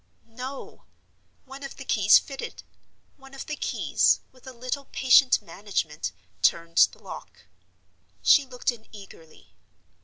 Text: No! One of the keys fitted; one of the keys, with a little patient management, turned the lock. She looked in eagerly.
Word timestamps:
No! 0.25 0.85
One 1.45 1.61
of 1.61 1.75
the 1.75 1.85
keys 1.85 2.17
fitted; 2.17 2.63
one 3.17 3.35
of 3.35 3.45
the 3.45 3.55
keys, 3.55 4.21
with 4.31 4.47
a 4.47 4.51
little 4.51 4.85
patient 4.85 5.39
management, 5.43 6.11
turned 6.41 6.79
the 6.91 6.97
lock. 7.03 7.43
She 8.23 8.43
looked 8.43 8.71
in 8.71 8.87
eagerly. 8.91 9.53